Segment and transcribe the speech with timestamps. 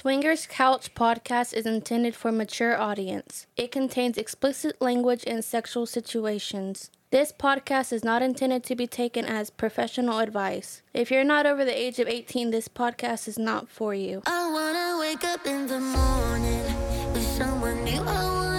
[0.00, 3.46] Swingers Couch podcast is intended for mature audience.
[3.54, 6.90] It contains explicit language and sexual situations.
[7.10, 10.80] This podcast is not intended to be taken as professional advice.
[10.94, 14.22] If you're not over the age of 18, this podcast is not for you.
[14.24, 16.64] I wanna wake up in the morning
[17.12, 18.49] with someone new.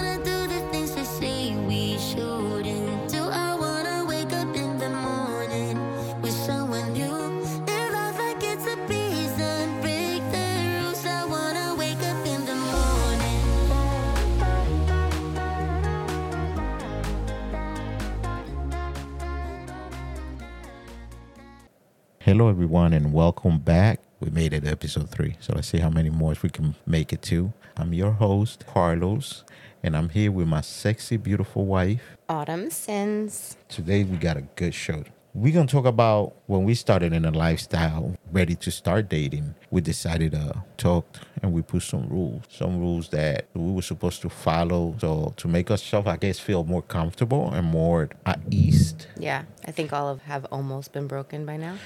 [22.32, 24.00] Hello, everyone, and welcome back.
[24.18, 27.12] We made it to episode three, so let's see how many more we can make
[27.12, 27.52] it to.
[27.76, 29.44] I'm your host, Carlos,
[29.82, 32.00] and I'm here with my sexy, beautiful wife.
[32.30, 33.58] Autumn Sins.
[33.68, 35.04] Today, we got a good show.
[35.34, 39.54] We're gonna talk about when we started in a lifestyle, ready to start dating.
[39.70, 41.04] We decided to talk
[41.42, 45.48] and we put some rules, some rules that we were supposed to follow, so to
[45.48, 48.94] make ourselves, I guess, feel more comfortable and more at ease.
[49.18, 51.76] Yeah, I think all of have almost been broken by now.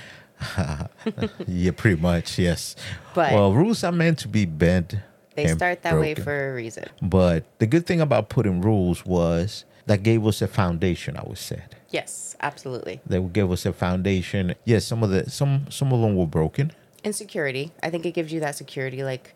[1.46, 2.76] yeah, pretty much, yes.
[3.14, 4.96] But- well, rules are meant to be bent.
[5.34, 6.88] They start that way for a reason.
[7.02, 11.16] But the good thing about putting rules was that gave us a foundation.
[11.16, 13.00] I would say Yes, absolutely.
[13.06, 14.54] they would give us a foundation.
[14.64, 16.72] Yes, some of the some some of them were broken.
[17.04, 17.70] Insecurity.
[17.82, 19.04] I think it gives you that security.
[19.04, 19.34] Like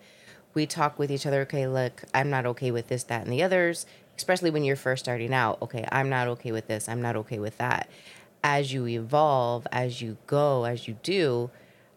[0.54, 1.42] we talk with each other.
[1.42, 3.84] Okay, look, I'm not okay with this, that, and the others.
[4.16, 5.60] Especially when you're first starting out.
[5.62, 6.88] Okay, I'm not okay with this.
[6.88, 7.88] I'm not okay with that.
[8.42, 11.50] As you evolve, as you go, as you do,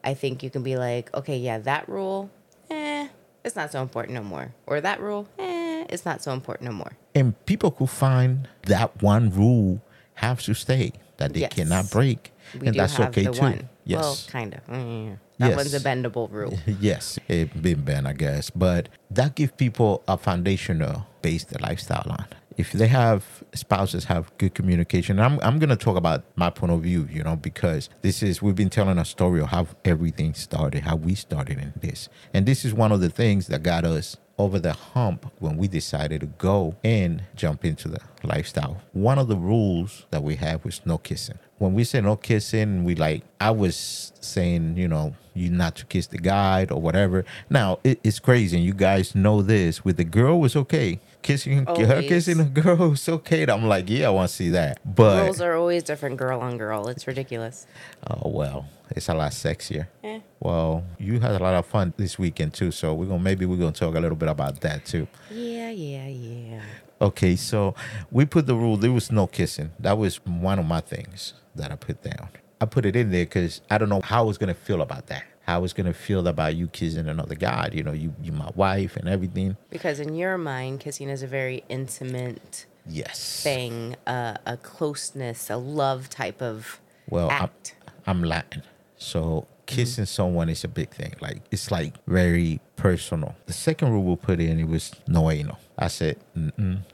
[0.03, 2.29] I think you can be like, okay, yeah, that rule,
[2.69, 3.07] eh,
[3.45, 4.53] it's not so important no more.
[4.67, 6.91] Or that rule, eh, it's not so important no more.
[7.15, 9.81] And people could find that one rule
[10.15, 11.53] has to stay that they Yes.
[11.53, 13.39] cannot break, We and that's have okay too.
[13.39, 13.69] one.
[13.85, 13.99] Yes.
[14.01, 14.65] Well, kind of.
[14.67, 16.59] Mm, that one's a bendable rule.
[16.79, 22.05] yes, it been banned, I guess, but that gives people a foundational base their lifestyle
[22.09, 22.25] on.
[22.57, 26.81] If they have spouses have good communication, I'm I'm gonna talk about my point of
[26.81, 30.83] view, you know, because this is we've been telling a story of how everything started,
[30.83, 34.17] how we started in this, and this is one of the things that got us
[34.37, 38.81] over the hump when we decided to go and jump into the lifestyle.
[38.91, 41.37] One of the rules that we have was no kissing.
[41.59, 45.85] When we say no kissing, we like I was saying, you know, you not to
[45.85, 47.25] kiss the guy or whatever.
[47.49, 49.85] Now it, it's crazy, and you guys know this.
[49.85, 50.99] With the girl, was okay.
[51.23, 53.45] Kissing her kissing a girl was okay.
[53.47, 54.79] I'm like, yeah, I want to see that.
[54.83, 56.87] But Rules are always different, girl on girl.
[56.89, 57.65] It's ridiculous.
[58.09, 59.87] oh well, it's a lot sexier.
[60.03, 60.19] Eh.
[60.41, 63.57] Well, you had a lot of fun this weekend too, so we're gonna maybe we're
[63.57, 65.07] gonna talk a little bit about that too.
[65.31, 66.61] Yeah, yeah, yeah.
[67.01, 67.73] Okay, so
[68.11, 68.77] we put the rule.
[68.77, 69.71] There was no kissing.
[69.79, 72.29] That was one of my things that I put down.
[72.61, 75.07] I put it in there because I don't know how I was gonna feel about
[75.07, 75.23] that.
[75.43, 77.69] How I was gonna feel about you kissing another guy.
[77.73, 79.57] You know, you you my wife and everything.
[79.69, 83.41] Because in your mind, kissing is a very intimate Yes.
[83.43, 87.75] thing, uh, a closeness, a love type of Well, I'm, act.
[88.07, 88.63] I'm Latin,
[88.97, 91.13] so kissing someone is a big thing.
[91.21, 93.35] Like it's like very personal.
[93.45, 95.57] The second rule we put in it was no anal.
[95.77, 96.17] I said,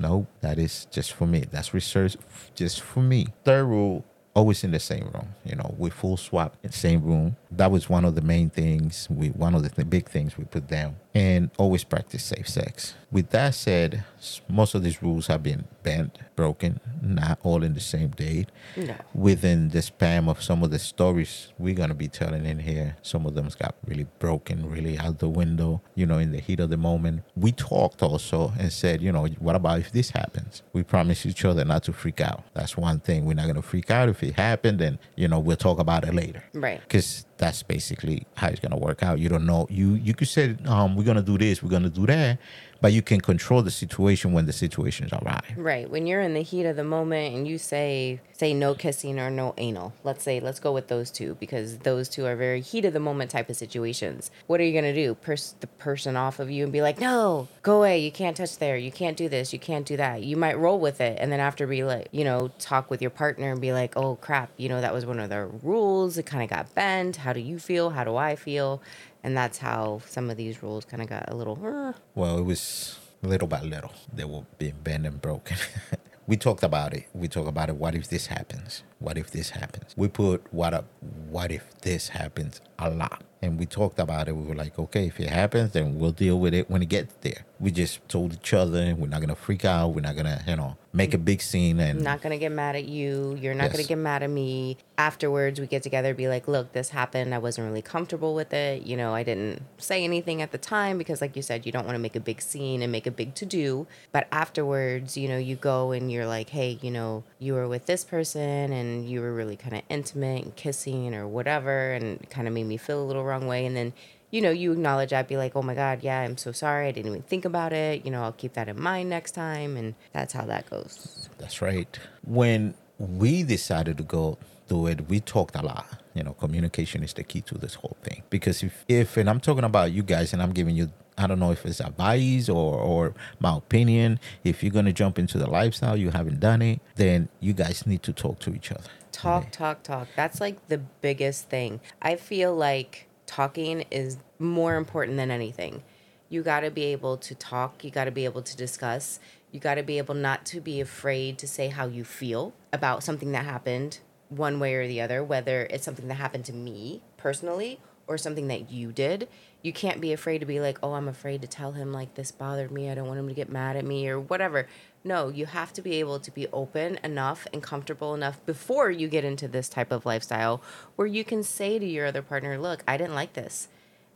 [0.02, 1.46] no, that is just for me.
[1.52, 2.16] That's research
[2.56, 3.28] just for me.
[3.44, 4.06] Third rule.
[4.40, 7.36] Always in the same room, you know, we full swap in the same room.
[7.52, 9.08] That was one of the main things.
[9.12, 12.94] We one of the th- big things we put down, and always practice safe sex.
[13.12, 14.04] With that said,
[14.48, 18.46] most of these rules have been bent, broken, not all in the same day
[18.78, 18.94] No.
[19.14, 23.26] within the span of some of the stories we're gonna be telling in here, some
[23.26, 26.70] of them got really broken, really out the window, you know, in the heat of
[26.70, 27.24] the moment.
[27.36, 30.62] We talked also and said, you know, what about if this happens?
[30.72, 32.44] We promised each other not to freak out.
[32.54, 33.26] That's one thing.
[33.26, 36.14] We're not gonna freak out if it happened, and you know, we'll talk about it
[36.14, 36.44] later.
[36.54, 36.80] Right.
[36.82, 39.18] Because that's basically how it's gonna work out.
[39.18, 39.66] You don't know.
[39.70, 42.38] You you could say, um, we're gonna do this, we're gonna do that,
[42.82, 45.44] but you can control the situation when the situations arrive.
[45.58, 45.90] Right.
[45.90, 49.30] When you're in the heat of the moment and you say say no kissing or
[49.30, 49.94] no anal.
[50.06, 53.00] Let's say let's go with those two because those two are very heat of the
[53.00, 54.32] moment type of situations.
[54.48, 55.14] What are you gonna do?
[55.16, 58.00] Purse the person off of you and be like, no, go away.
[58.00, 58.78] You can't touch there.
[58.78, 59.52] You can't do this.
[59.52, 60.24] You can't do that.
[60.24, 63.12] You might roll with it and then after be like, you know, talk with your
[63.12, 66.18] partner and be like, oh crap, you know, that was one of the rules.
[66.18, 67.18] It kind of got bent.
[67.18, 67.90] How do you feel?
[67.90, 68.82] How do I feel?
[69.24, 71.60] And that's how some of these rules kind of got a little.
[71.64, 73.92] "Uh." Well, it was little by little.
[74.14, 75.58] They were being bent and broken.
[76.28, 77.08] we talked about it.
[77.14, 77.76] We talked about it.
[77.76, 78.84] What if this happens?
[79.00, 79.94] What if this happens?
[79.98, 80.86] We put what up?
[81.30, 83.24] What if this happens a lot?
[83.42, 84.36] and we talked about it.
[84.36, 87.14] We were like, okay, if it happens, then we'll deal with it when it gets
[87.22, 87.46] there.
[87.60, 89.90] We just told each other we're not gonna freak out.
[89.90, 92.76] We're not gonna, you know, make a big scene and I'm not gonna get mad
[92.78, 93.38] at you.
[93.40, 94.78] You're not gonna get mad at me.
[94.98, 97.34] Afterwards, we get together, be like, "Look, this happened.
[97.34, 98.84] I wasn't really comfortable with it.
[98.84, 101.86] You know, I didn't say anything at the time because, like you said, you don't
[101.86, 103.88] want to make a big scene and make a big to do.
[104.14, 107.86] But afterwards, you know, you go and you're like, "Hey, you know, you were with
[107.86, 112.48] this person and you were really kind of intimate and kissing or whatever, and kind
[112.48, 113.94] of made me feel a little wrong way." And then
[114.32, 116.88] you know, you acknowledge that, be like, oh my God, yeah, I'm so sorry.
[116.88, 118.06] I didn't even think about it.
[118.06, 119.76] You know, I'll keep that in mind next time.
[119.76, 121.30] And that's how that goes.
[121.38, 121.98] That's right.
[122.24, 124.38] When we decided to go
[124.68, 125.88] do it, we talked a lot.
[126.14, 128.24] You know, communication is the key to this whole thing.
[128.30, 131.40] Because if, if and I'm talking about you guys, and I'm giving you, I don't
[131.40, 134.20] know if it's advice or or my opinion.
[134.44, 138.04] If you're gonna jump into the lifestyle, you haven't done it, then you guys need
[138.04, 138.90] to talk to each other.
[139.12, 140.08] Talk, talk, talk.
[140.16, 141.82] That's like the biggest thing.
[142.02, 145.84] I feel like talking is more important than anything.
[146.30, 149.20] You got to be able to talk, you got to be able to discuss,
[149.52, 153.04] you got to be able not to be afraid to say how you feel about
[153.04, 154.00] something that happened
[154.30, 158.48] one way or the other, whether it's something that happened to me personally or something
[158.48, 159.28] that you did.
[159.62, 162.32] You can't be afraid to be like, oh, I'm afraid to tell him like this
[162.32, 162.90] bothered me.
[162.90, 164.68] I don't want him to get mad at me or whatever.
[165.04, 169.10] No, you have to be able to be open enough and comfortable enough before you
[169.10, 170.62] get into this type of lifestyle
[170.96, 173.68] where you can say to your other partner, look, I didn't like this.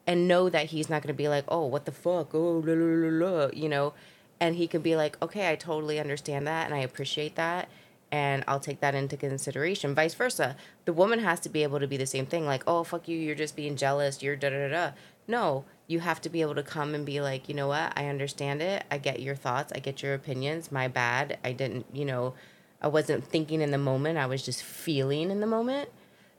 [0.07, 2.33] And know that he's not going to be like, oh, what the fuck?
[2.33, 3.93] Oh, la, la, la, la, you know?
[4.39, 7.69] And he can be like, okay, I totally understand that and I appreciate that
[8.13, 9.95] and I'll take that into consideration.
[9.95, 10.55] Vice versa.
[10.85, 13.17] The woman has to be able to be the same thing, like, oh, fuck you,
[13.17, 14.91] you're just being jealous, you're da da da da.
[15.27, 18.07] No, you have to be able to come and be like, you know what, I
[18.07, 18.83] understand it.
[18.91, 20.71] I get your thoughts, I get your opinions.
[20.71, 21.37] My bad.
[21.43, 22.33] I didn't, you know,
[22.81, 25.89] I wasn't thinking in the moment, I was just feeling in the moment.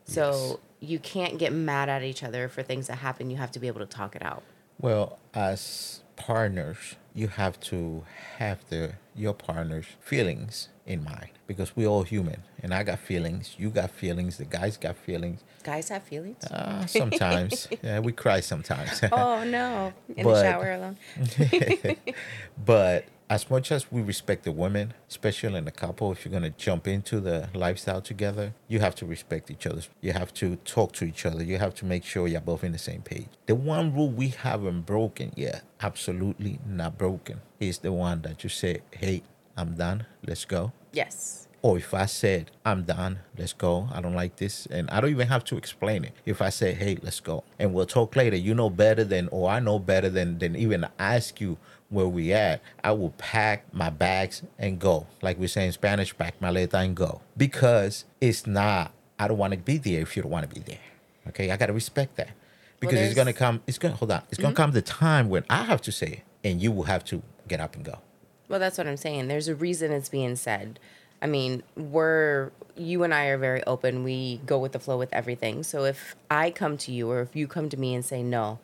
[0.07, 3.31] So you can't get mad at each other for things that happen.
[3.31, 4.43] You have to be able to talk it out.
[4.79, 8.05] Well, as partners, you have to
[8.37, 13.55] have the your partner's feelings in mind because we're all human, and I got feelings,
[13.59, 15.41] you got feelings, the guys got feelings.
[15.63, 16.45] Guys have feelings.
[16.45, 19.01] Uh, sometimes, yeah, we cry sometimes.
[19.13, 20.99] oh no, in But- the shower alone.
[22.65, 26.51] but as much as we respect the women, especially in a couple, if you're gonna
[26.51, 29.83] jump into the lifestyle together, you have to respect each other.
[30.01, 31.43] You have to talk to each other.
[31.43, 33.27] You have to make sure you're both in the same page.
[33.47, 38.51] The one rule we haven't broken yet, absolutely not broken, is the one that you
[38.51, 39.25] say, "Hey,
[39.57, 40.07] I'm done.
[40.25, 41.49] Let's go." Yes.
[41.61, 45.09] Or if I said, I'm done, let's go, I don't like this, and I don't
[45.09, 46.13] even have to explain it.
[46.27, 49.49] If I say, hey, let's go, and we'll talk later, you know better than, or
[49.49, 51.57] I know better than, than even ask you
[51.95, 55.07] where we at, I will pack my bags and go.
[55.23, 57.21] Like we say in Spanish, pack maleta and go.
[57.37, 60.61] Because it's not, I don't want to be there if you don't want to be
[60.61, 60.81] there.
[61.29, 62.31] Okay, I got to respect that.
[62.81, 64.67] Because it's going to come, it's going to, hold on, it's going to hmm?
[64.67, 67.61] come the time when I have to say it, and you will have to get
[67.61, 67.99] up and go.
[68.49, 69.29] Well, that's what I'm saying.
[69.29, 70.79] There's a reason it's being said.
[71.23, 74.05] I mean, we're you and I are very open.
[74.05, 75.63] We go with the flow with everything.
[75.63, 78.59] So if I come to you or if you come to me and say, "No,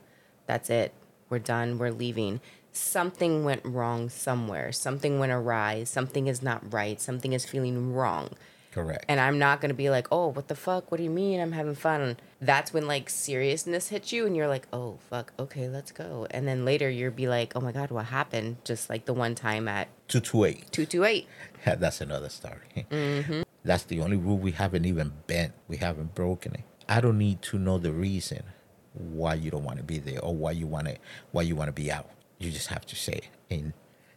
[0.47, 0.93] that's it.
[1.31, 1.79] We're done.
[1.79, 2.41] We're leaving."
[2.73, 4.73] Something went wrong somewhere.
[4.73, 5.85] Something went awry.
[5.85, 7.01] Something is not right.
[7.01, 8.31] Something is feeling wrong.
[8.73, 9.05] Correct.
[9.09, 10.91] And I'm not going to be like, "Oh, what the fuck?
[10.91, 14.47] What do you mean I'm having fun?" That's when like seriousness hits you and you're
[14.47, 15.33] like, "Oh, fuck.
[15.39, 18.89] Okay, let's go." And then later you'll be like, "Oh my god, what happened?" Just
[18.89, 20.71] like the one time at 228.
[20.73, 21.27] 228.
[21.67, 22.87] Yeah, that's another story.
[22.91, 23.43] Mm-hmm.
[23.63, 25.53] That's the only rule we haven't even bent.
[25.69, 26.63] We haven't broken it.
[26.89, 28.43] I don't need to know the reason
[28.95, 30.97] why you don't want to be there or why you want to
[31.33, 32.09] why you want to be out.
[32.41, 33.29] You just have to say it.
[33.51, 33.75] And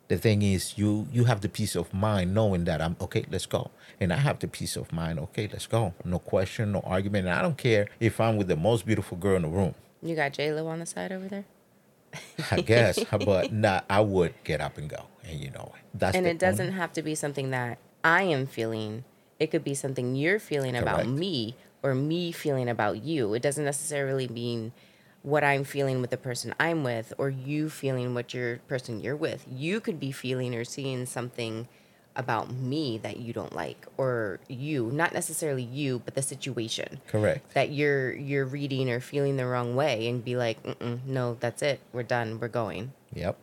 [0.07, 3.25] the thing is, you you have the peace of mind knowing that I'm okay.
[3.29, 3.69] Let's go.
[3.99, 5.19] And I have the peace of mind.
[5.19, 5.93] Okay, let's go.
[6.03, 7.27] No question, no argument.
[7.27, 9.75] And I don't care if I'm with the most beautiful girl in the room.
[10.01, 11.45] You got J Lo on the side over there,
[12.51, 13.85] I guess, but not.
[13.89, 15.73] I would get up and go, and you know.
[15.93, 19.03] That's and it doesn't only- have to be something that I am feeling.
[19.39, 23.33] It could be something you're feeling about me or me feeling about you.
[23.33, 24.71] It doesn't necessarily mean
[25.23, 29.15] what I'm feeling with the person I'm with or you feeling what your person you're
[29.15, 29.45] with.
[29.49, 31.67] You could be feeling or seeing something
[32.15, 36.99] about me that you don't like or you, not necessarily you, but the situation.
[37.07, 37.53] correct.
[37.55, 40.57] that you're you're reading or feeling the wrong way and be like
[41.07, 43.35] no that's it we're done we're going Yep.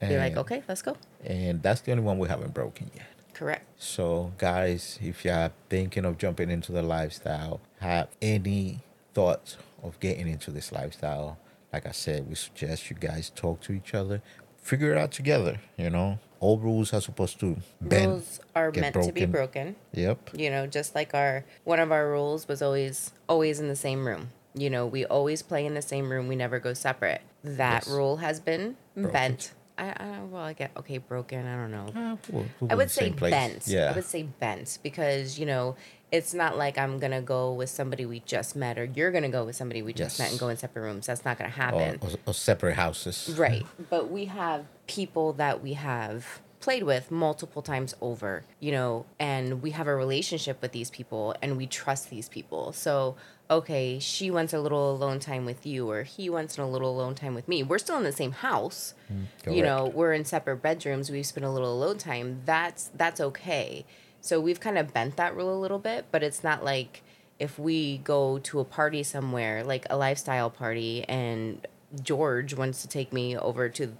[0.00, 3.06] be like okay let's go and that's the only one we haven't broken yet.
[3.32, 8.80] correct So, guys, if you're thinking of jumping into the lifestyle, have any
[9.14, 11.38] thoughts of getting into this lifestyle,
[11.72, 14.22] like I said, we suggest you guys talk to each other,
[14.62, 15.60] figure it out together.
[15.76, 18.12] You know, all rules are supposed to bend.
[18.12, 20.30] rules are meant to be broken Yep.
[20.38, 24.06] you know just like our one of our rules was always always in the same
[24.06, 26.26] room You know, we always play in the same room.
[26.26, 27.20] We never go separate.
[27.44, 27.88] That Yes.
[27.88, 29.12] rule has been Broken.
[29.12, 29.52] bent.
[29.80, 31.46] I, I well, I get okay, broken.
[31.46, 31.86] I don't know.
[31.94, 33.66] Uh, we'll- we'll I would say bent.
[33.66, 33.90] Yeah.
[33.90, 35.76] I would say bent because you know
[36.12, 39.44] it's not like I'm gonna go with somebody we just met, or you're gonna go
[39.44, 41.06] with somebody we just met and go in separate rooms.
[41.06, 41.98] That's not gonna or, happen.
[42.02, 43.34] or, or separate houses.
[43.38, 43.64] Right.
[43.88, 49.62] But we have people that we have played with multiple times over, you know, and
[49.62, 52.72] we have a relationship with these people and we trust these people.
[52.72, 53.16] So,
[53.50, 57.14] okay, she wants a little alone time with you or he wants a little alone
[57.14, 57.62] time with me.
[57.62, 58.94] We're still in the same house.
[59.10, 61.10] Mm, you know, we're in separate bedrooms.
[61.10, 62.42] We've spent a little alone time.
[62.44, 63.86] That's that's okay.
[64.20, 67.02] So we've kind of bent that rule a little bit, but it's not like
[67.38, 71.66] if we go to a party somewhere, like a lifestyle party, and
[72.02, 73.94] George wants to take me over to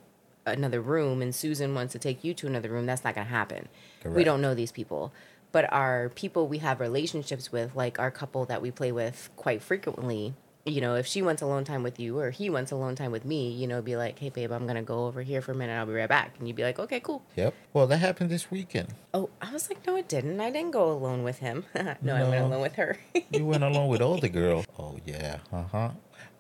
[0.57, 3.33] another room and Susan wants to take you to another room, that's not going to
[3.33, 3.69] happen.
[4.05, 5.13] We don't know these people.
[5.53, 9.63] But our people we have relationships with, like our couple that we play with quite
[9.63, 13.11] frequently, you know, if she wants alone time with you or he wants alone time
[13.11, 15.53] with me, you know, be like, hey, babe, I'm going to go over here for
[15.53, 15.73] a minute.
[15.75, 16.35] I'll be right back.
[16.39, 17.23] And you'd be like, okay, cool.
[17.37, 17.55] Yep.
[17.73, 18.95] Well, that happened this weekend.
[19.15, 20.41] Oh, I was like, no, it didn't.
[20.41, 21.65] I didn't go alone with him.
[22.03, 22.99] no, I went alone with her.
[23.33, 24.67] You went alone with all the girls.
[24.79, 25.39] Oh yeah.
[25.53, 25.91] Uh huh.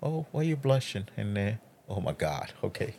[0.02, 1.60] Oh, why are you blushing in there?
[1.90, 2.52] Oh my God.
[2.62, 2.94] Okay.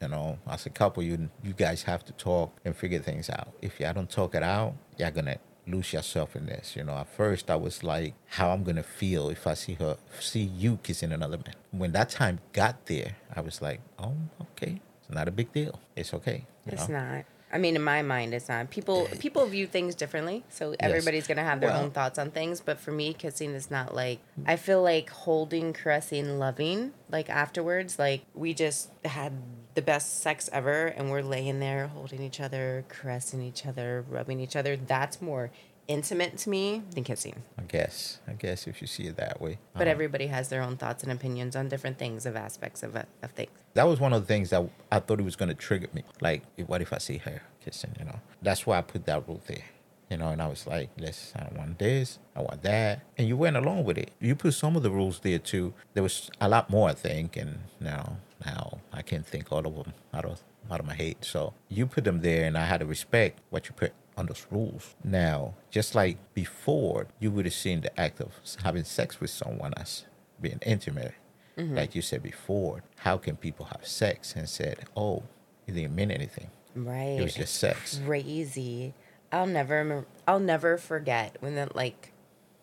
[0.00, 3.48] you know, as a couple, you you guys have to talk and figure things out.
[3.60, 6.76] If y'all don't talk it out, y'all gonna lose yourself in this.
[6.76, 9.96] You know, at first I was like, how I'm gonna feel if I see her,
[10.20, 11.56] see you kissing another man.
[11.72, 14.14] When that time got there, I was like, oh,
[14.52, 15.80] okay, it's not a big deal.
[15.96, 16.46] It's okay.
[16.66, 17.00] It's know?
[17.00, 17.24] not.
[17.52, 18.70] I mean, in my mind, it's not.
[18.70, 22.60] People people view things differently, so everybody's gonna have their Well- own thoughts on things.
[22.60, 26.92] But for me, kissing is not like I feel like holding, caressing, loving.
[27.10, 29.32] Like afterwards, like we just had
[29.74, 34.40] the best sex ever, and we're laying there holding each other, caressing each other, rubbing
[34.40, 34.76] each other.
[34.76, 35.50] That's more
[35.88, 37.42] intimate to me than kissing.
[37.58, 38.20] I guess.
[38.28, 39.58] I guess if you see it that way.
[39.72, 42.94] But Um, everybody has their own thoughts and opinions on different things of aspects of
[42.94, 43.50] of things.
[43.74, 46.02] that was one of the things that I thought it was going to trigger me.
[46.20, 47.94] Like, what if I see her kissing?
[47.98, 49.64] You know, that's why I put that rule there.
[50.10, 51.32] You know, and I was like, let's.
[51.36, 52.18] I want this.
[52.34, 53.02] I want that.
[53.18, 54.10] And you went along with it.
[54.20, 55.74] You put some of the rules there too.
[55.94, 57.36] There was a lot more, I think.
[57.36, 60.40] And now, now I can't think all of them out of
[60.70, 61.16] out of my head.
[61.22, 64.46] So you put them there, and I had to respect what you put on those
[64.50, 64.94] rules.
[65.04, 68.32] Now, just like before, you would have seen the act of
[68.62, 70.04] having sex with someone as
[70.40, 71.14] being intimate
[71.58, 71.76] mm-hmm.
[71.76, 75.24] like you said before, how can people have sex and said, "Oh,
[75.66, 76.50] it didn't mean anything.
[76.74, 77.18] Right.
[77.18, 78.94] It was just sex." crazy.
[79.32, 82.12] I'll never I'll never forget when that like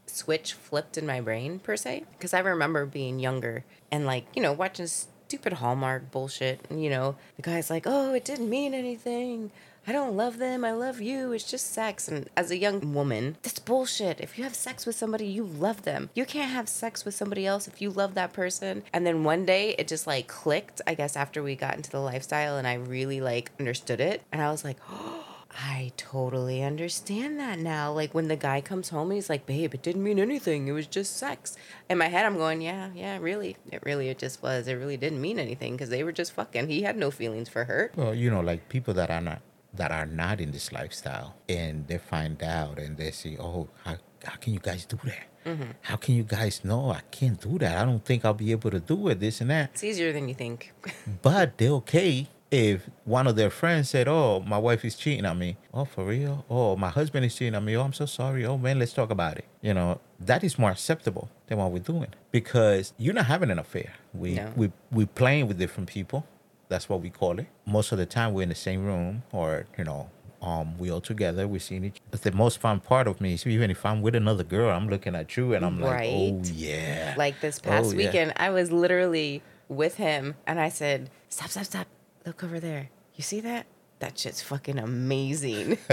[0.08, 4.42] switch flipped in my brain per se because I remember being younger and like, you
[4.42, 8.74] know, watching stupid Hallmark bullshit and you know, the guy's like, "Oh, it didn't mean
[8.74, 9.52] anything.
[9.88, 10.66] I don't love them.
[10.66, 11.32] I love you.
[11.32, 14.20] It's just sex." And as a young woman, that's bullshit.
[14.20, 16.10] If you have sex with somebody, you love them.
[16.14, 18.84] You can't have sex with somebody else if you love that person.
[18.94, 22.00] And then one day it just like clicked, I guess after we got into the
[22.00, 24.22] lifestyle and I really like understood it.
[24.32, 25.26] And I was like, "Oh,
[25.58, 27.92] I totally understand that now.
[27.92, 30.68] Like when the guy comes home and he's like, babe, it didn't mean anything.
[30.68, 31.56] It was just sex.
[31.90, 33.56] In my head, I'm going, yeah, yeah, really.
[33.72, 34.68] It really, it just was.
[34.68, 36.68] It really didn't mean anything because they were just fucking.
[36.68, 37.92] He had no feelings for her.
[37.96, 39.42] Well, you know, like people that are not
[39.78, 43.98] that are not in this lifestyle, and they find out and they say, "Oh, how
[44.24, 45.26] how can you guys do that?
[45.46, 45.72] Mm-hmm.
[45.82, 47.78] How can you guys know I can't do that?
[47.78, 49.20] I don't think I'll be able to do it.
[49.20, 50.74] This and that." It's easier than you think.
[51.22, 55.38] But they're okay if one of their friends said, "Oh, my wife is cheating on
[55.40, 56.46] me." Oh, for real?
[56.50, 57.76] Oh, my husband is cheating on me.
[57.76, 58.46] Oh, I'm so sorry.
[58.46, 59.46] Oh man, let's talk about it.
[59.62, 63.60] You know, that is more acceptable than what we're doing because you're not having an
[63.60, 63.94] affair.
[64.14, 64.52] We No.
[64.56, 66.26] we we playing with different people.
[66.70, 67.48] That's what we call it.
[67.66, 70.10] Most of the time, we're in the same room, or you know.
[70.42, 71.98] Um, we all together, we're seeing each.
[72.12, 74.88] But the most fun part of me is even if I'm with another girl, I'm
[74.90, 76.46] looking at you and I'm like, oh Right.
[76.52, 77.16] yeah.
[77.18, 78.06] like this past Oh, yeah.
[78.06, 81.88] weekend, I was literally with him and I said, stop, stop, stop.
[82.28, 82.90] Look over there.
[83.16, 83.66] You see that?
[84.00, 85.80] That shit's fucking amazing.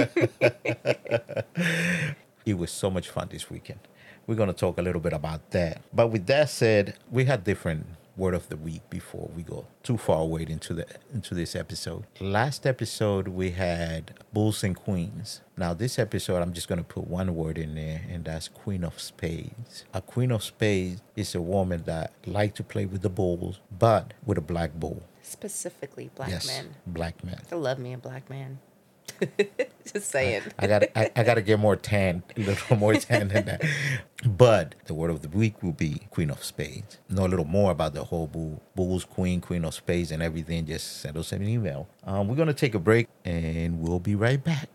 [2.44, 3.78] It was so much fun this weekend.
[4.26, 5.80] We're going to talk a little bit about that.
[5.94, 9.96] But with that said, we had different word of the week before we go too
[9.96, 12.04] far away into the into this episode.
[12.20, 15.40] Last episode we had bulls and queens.
[15.56, 18.84] Now this episode I'm just going to put one word in there and that's queen
[18.84, 19.84] of spades.
[19.94, 24.14] A queen of spades is a woman that like to play with the bulls but
[24.24, 25.02] with a black bull.
[25.22, 26.74] Specifically, black yes, men.
[26.86, 27.40] black men.
[27.50, 28.58] I love me a black man.
[29.92, 30.42] Just saying.
[30.58, 33.64] I got I, I got to get more tan, a little more tan than that.
[34.24, 36.98] But the word of the week will be Queen of Spades.
[37.08, 40.66] Know a little more about the whole bull, Bulls, Queen, Queen of Spades, and everything.
[40.66, 41.88] Just send us an email.
[42.04, 44.68] Um, we're gonna take a break, and we'll be right back.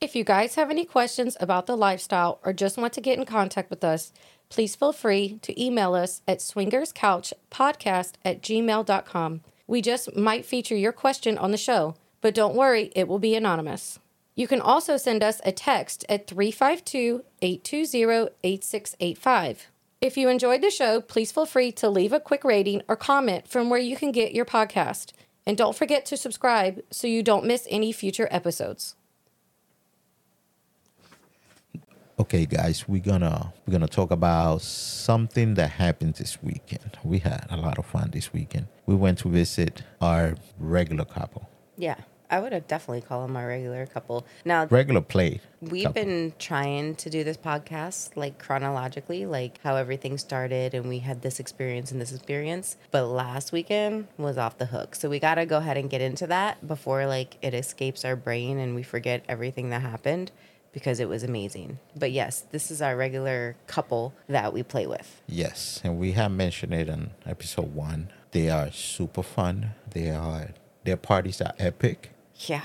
[0.00, 3.26] If you guys have any questions about the lifestyle or just want to get in
[3.26, 4.12] contact with us,
[4.48, 9.40] please feel free to email us at swingerscouchpodcast at gmail.com.
[9.68, 13.36] We just might feature your question on the show, but don't worry, it will be
[13.36, 14.00] anonymous.
[14.34, 19.68] You can also send us a text at 352 820 8685.
[20.00, 23.46] If you enjoyed the show, please feel free to leave a quick rating or comment
[23.46, 25.12] from where you can get your podcast.
[25.44, 28.94] And don't forget to subscribe so you don't miss any future episodes.
[32.20, 36.98] Okay, guys, we're gonna we're gonna talk about something that happened this weekend.
[37.04, 38.66] We had a lot of fun this weekend.
[38.86, 41.94] We went to visit our regular couple, Yeah,
[42.30, 44.26] I would have definitely called them our regular couple.
[44.44, 45.40] Now, regular play.
[45.60, 46.02] We've couple.
[46.02, 51.22] been trying to do this podcast like chronologically, like how everything started and we had
[51.22, 52.76] this experience and this experience.
[52.90, 54.94] But last weekend was off the hook.
[54.94, 58.16] So we got to go ahead and get into that before like it escapes our
[58.16, 60.30] brain and we forget everything that happened
[60.78, 61.78] because it was amazing.
[61.96, 65.20] But yes, this is our regular couple that we play with.
[65.26, 68.10] Yes, and we have mentioned it in episode one.
[68.30, 69.74] They are super fun.
[69.90, 70.50] They are
[70.84, 72.12] their parties are epic.
[72.46, 72.64] Yeah.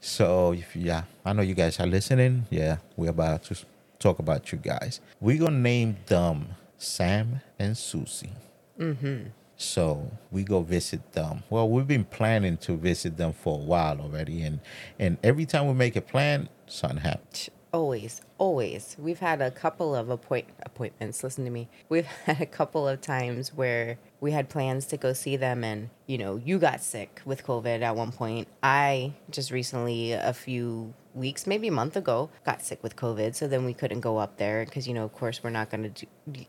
[0.00, 2.46] So if yeah, I know you guys are listening.
[2.48, 3.56] Yeah, we're about to
[3.98, 5.00] talk about you guys.
[5.20, 8.32] We're gonna name them Sam and Susie.
[8.78, 9.28] Mm-hmm.
[9.60, 11.42] So we go visit them.
[11.50, 14.60] Well, we've been planning to visit them for a while already, and
[14.98, 17.50] and every time we make a plan, something happens.
[17.70, 18.96] Always, always.
[18.98, 21.22] We've had a couple of appoint appointments.
[21.22, 21.68] Listen to me.
[21.90, 25.90] We've had a couple of times where we had plans to go see them, and
[26.06, 28.48] you know, you got sick with COVID at one point.
[28.62, 33.34] I just recently, a few weeks, maybe a month ago, got sick with COVID.
[33.34, 35.92] So then we couldn't go up there because you know, of course, we're not going
[35.92, 36.06] to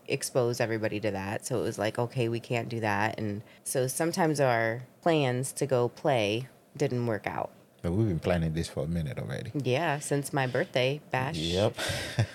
[0.08, 1.46] expose everybody to that.
[1.46, 5.66] So it was like, okay, we can't do that, and so sometimes our plans to
[5.66, 7.50] go play didn't work out.
[7.82, 9.50] But we've been planning this for a minute already.
[9.54, 11.36] Yeah, since my birthday bash.
[11.36, 11.74] Yep.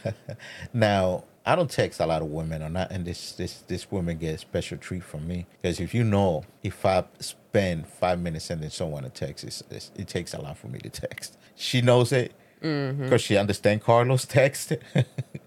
[0.74, 4.18] now I don't text a lot of women or not, and this this this woman
[4.18, 8.70] gets special treat from me because if you know, if I spend five minutes sending
[8.70, 11.38] someone a text, it's, it's, it takes a lot for me to text.
[11.56, 13.04] She knows it mm-hmm.
[13.04, 14.74] because she understands Carlos text.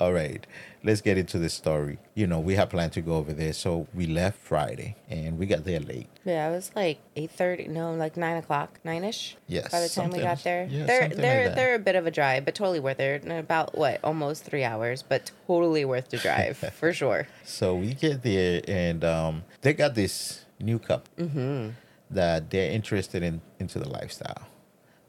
[0.00, 0.46] All right,
[0.84, 1.98] let's get into the story.
[2.14, 5.46] You know, we had planned to go over there, so we left Friday and we
[5.46, 6.08] got there late.
[6.24, 7.68] Yeah, it was like eight thirty.
[7.68, 9.36] No, like nine o'clock, nine ish.
[9.46, 11.56] Yes, By the time we got there, yeah, they're they're that.
[11.56, 13.24] they're a bit of a drive, but totally worth it.
[13.30, 17.26] About what, almost three hours, but totally worth the drive for sure.
[17.44, 21.70] So we get there, and um, they got this new couple Mm-hmm.
[22.10, 24.46] that they're interested in into the lifestyle.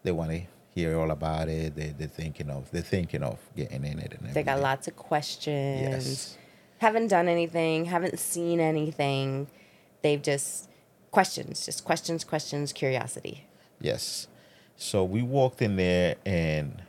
[0.03, 0.41] They want to
[0.73, 1.75] hear all about it.
[1.75, 4.95] They they're thinking of they're thinking of getting in it, and They got lots of
[4.95, 5.81] questions.
[5.81, 6.37] Yes.
[6.79, 7.85] Haven't done anything.
[7.85, 9.47] Haven't seen anything.
[10.01, 10.69] They've just
[11.11, 13.45] questions, just questions, questions, curiosity.
[13.79, 14.27] Yes.
[14.75, 16.81] So we walked in there, and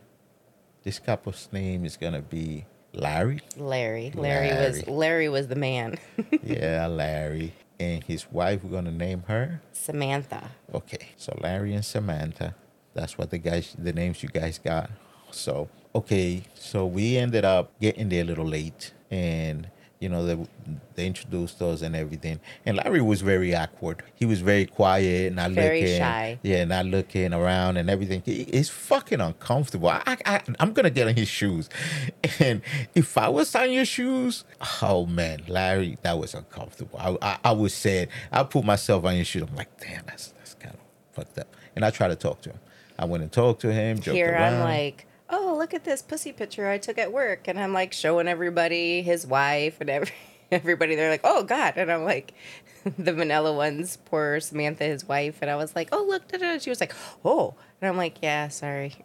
[0.82, 3.40] this couple's name is gonna be Larry.
[3.56, 4.98] Larry, Larry, was Larry.
[4.98, 5.98] Larry was the man.
[6.42, 8.64] yeah, Larry, and his wife.
[8.64, 9.60] We're gonna name her.
[9.72, 10.50] Samantha.
[10.72, 12.54] Okay, so Larry and Samantha.
[12.94, 14.90] That's what the guys, the names you guys got.
[15.30, 20.46] So okay, so we ended up getting there a little late, and you know they
[20.94, 22.38] they introduced us and everything.
[22.64, 24.04] And Larry was very awkward.
[24.14, 25.98] He was very quiet, not Very looking.
[25.98, 26.38] shy.
[26.42, 28.22] Yeah, not looking around and everything.
[28.24, 29.88] He, it's fucking uncomfortable.
[29.88, 31.68] I, I, I I'm gonna get in his shoes,
[32.38, 32.62] and
[32.94, 34.44] if I was on your shoes,
[34.82, 36.96] oh man, Larry, that was uncomfortable.
[36.98, 38.08] I I, I was sad.
[38.30, 39.42] I put myself on your shoes.
[39.48, 40.80] I'm like, damn, that's that's kind of
[41.12, 41.48] fucked up.
[41.74, 42.58] And I try to talk to him.
[42.98, 44.00] I went and talked to him.
[44.00, 44.54] Here around.
[44.54, 47.48] I'm like, oh, look at this pussy picture I took at work.
[47.48, 50.12] And I'm like showing everybody his wife and every,
[50.52, 50.94] everybody.
[50.94, 51.74] They're like, oh, God.
[51.76, 52.34] And I'm like,
[52.98, 55.38] the vanilla ones, poor Samantha, his wife.
[55.42, 56.28] And I was like, oh, look.
[56.28, 56.58] Da, da.
[56.58, 57.54] She was like, oh.
[57.80, 58.94] And I'm like, yeah, sorry.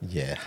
[0.00, 0.38] Yeah.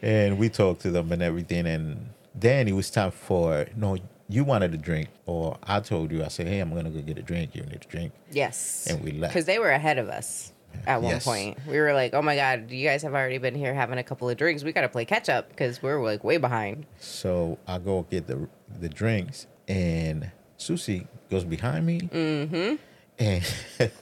[0.00, 1.66] and we talked to them and everything.
[1.66, 5.08] And then it was time for, no, you wanted a drink.
[5.26, 7.54] Or I told you, I said, hey, I'm going to go get a drink.
[7.54, 8.12] You need a drink.
[8.30, 8.86] yes.
[8.88, 9.34] And we left.
[9.34, 10.52] Because they were ahead of us
[10.86, 11.24] at one Yes.
[11.24, 11.58] point.
[11.66, 14.28] We were like, oh my God, you guys have already been here having a couple
[14.28, 14.62] of drinks.
[14.64, 16.86] We got to play catch up because we're like way behind.
[16.98, 18.48] So I go get the
[18.80, 22.00] the drinks, and Susie goes behind me.
[22.00, 22.74] Mm-hmm.
[23.20, 23.44] And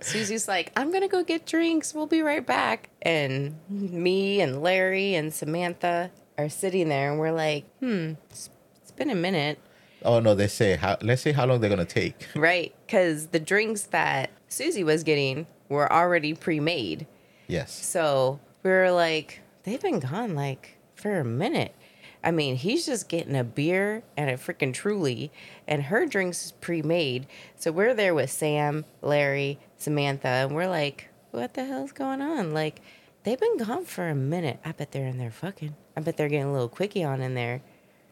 [0.00, 1.94] Susie's like, I'm gonna go get drinks.
[1.94, 2.90] We'll be right back.
[3.02, 8.50] And me and Larry and Samantha are sitting there, and we're like, hmm, it's,
[8.82, 9.58] it's been a minute,
[10.04, 10.96] oh no, they say how.
[11.02, 12.28] Let's see how long they're gonna take.
[12.34, 12.74] right?
[12.86, 17.06] Because the drinks that Susie was getting were already pre-made.
[17.46, 17.72] Yes.
[17.72, 21.74] So we were like, they've been gone like for a minute.
[22.22, 25.30] I mean, he's just getting a beer and a freaking Truly,
[25.68, 27.26] and her drinks is pre made.
[27.56, 32.54] So we're there with Sam, Larry, Samantha, and we're like, what the hell's going on?
[32.54, 32.80] Like,
[33.24, 34.60] They've been gone for a minute.
[34.66, 35.74] I bet they're in there fucking.
[35.96, 37.62] I bet they're getting a little quickie on in there.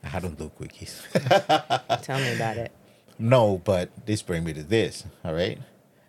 [0.05, 1.01] I don't do quickies.
[2.03, 2.73] Tell me about it.
[3.19, 5.05] no, but this bring me to this.
[5.25, 5.59] All right,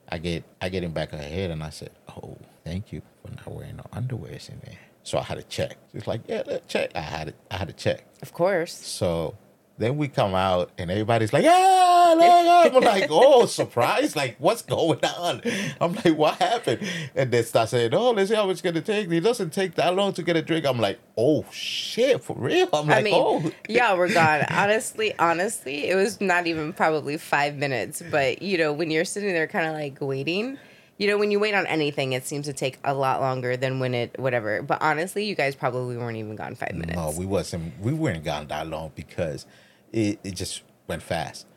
[0.10, 3.01] I get I get him back of her head, and I said, "Oh, thank you
[3.21, 5.77] for not wearing no underwears in there." So I had to check.
[5.91, 8.06] She's like, "Yeah, check." I had to I had to check.
[8.21, 8.73] Of course.
[8.73, 9.36] So
[9.78, 12.14] then we come out and everybody's like, yeah,
[12.74, 14.16] I'm like, oh, surprise.
[14.16, 15.42] Like, what's going on?
[15.82, 16.88] I'm like, what happened?
[17.16, 19.12] And they start saying, oh, let's see how it's going to take.
[19.12, 20.66] It doesn't take that long to get a drink.
[20.66, 22.70] I'm like, oh, shit, for real?
[22.72, 23.52] I'm like, I mean, oh.
[23.68, 24.46] yeah, we're gone.
[24.50, 28.04] Honestly, honestly, it was not even probably five minutes.
[28.12, 30.58] But you know, when you're sitting there, kind of like waiting,
[30.97, 33.79] you know, when you wait on anything, it seems to take a lot longer than
[33.79, 34.62] when it whatever.
[34.62, 36.95] But honestly, you guys probably weren't even gone five minutes.
[36.95, 37.79] No, we wasn't.
[37.79, 39.45] We weren't gone that long because
[39.91, 41.47] it, it just went fast.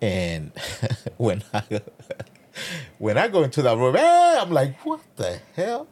[0.00, 0.52] And
[1.16, 1.80] when I
[2.98, 5.88] when I go into that room, eh, I'm like, what the hell?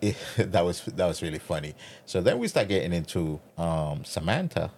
[0.00, 1.74] It, that was that was really funny.
[2.06, 4.70] So then we start getting into um, Samantha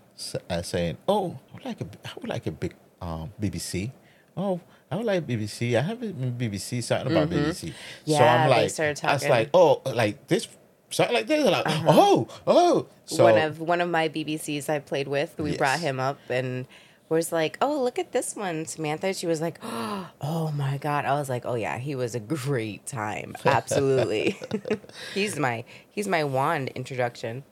[0.50, 3.92] uh, saying, "Oh, I would like a I would like a big um, BBC.
[4.36, 4.60] Oh,
[4.92, 5.74] I don't like BBC.
[5.74, 7.54] I have a BBC something about BBC.
[7.54, 7.76] so Mm-hmm.
[8.04, 9.22] Yeah, I'm they like, started I was.
[9.22, 9.32] Uh-huh.
[9.32, 10.46] like, oh, like this
[10.90, 11.46] something like this.
[11.46, 12.86] Like, oh, oh.
[13.06, 16.66] So one of one of my BBCs I played with, we brought him up and
[17.08, 21.14] was like, "Oh, look at this one, Samantha." She was like, "Oh my god!" I
[21.14, 24.38] was like, "Oh yeah, he was a great time, absolutely."
[25.14, 27.44] he's my he's my wand introduction.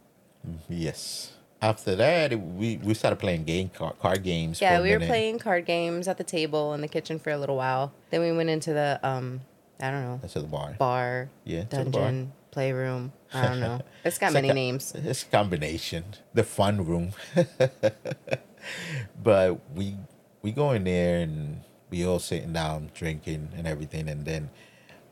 [0.68, 1.32] Yes.
[1.62, 4.60] After that, we we started playing game card, card games.
[4.60, 7.56] Yeah, we were playing card games at the table in the kitchen for a little
[7.56, 7.92] while.
[8.10, 9.42] Then we went into the um,
[9.78, 10.74] I don't know, That's the bar.
[10.78, 11.84] bar, Yeah, the bar.
[11.84, 13.12] dungeon, playroom.
[13.32, 13.80] I don't know.
[14.04, 14.92] It's got It's many a- names.
[14.94, 16.04] It's a combination.
[16.32, 17.12] The fun room.
[19.22, 19.96] but we
[20.42, 24.48] we go in there and we all sitting down drinking and everything, and then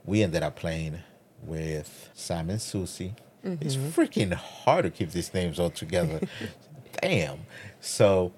[0.05, 1.01] we ended up playing
[1.43, 3.15] with Simon Susie.
[3.45, 4.01] It's Mm-hmm.
[4.01, 6.21] freaking hard to keep these names all together.
[7.03, 7.41] Damn.
[7.81, 8.33] So